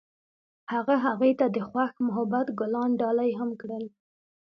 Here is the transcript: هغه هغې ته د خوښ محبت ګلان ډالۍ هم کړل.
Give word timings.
هغه 0.73 0.95
هغې 1.05 1.31
ته 1.39 1.45
د 1.55 1.57
خوښ 1.69 1.91
محبت 2.07 2.47
ګلان 2.59 2.91
ډالۍ 3.01 3.31
هم 3.39 3.49
کړل. 3.61 3.85